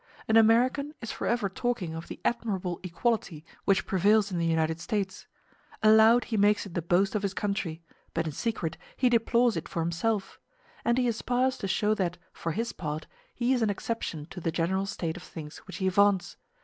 [0.27, 5.27] An American is forever talking of the admirable equality which prevails in the United States;
[5.83, 7.83] aloud he makes it the boast of his country,
[8.15, 10.39] but in secret he deplores it for himself;
[10.83, 14.51] and he aspires to show that, for his part, he is an exception to the
[14.51, 16.35] general state of things which he vaunts.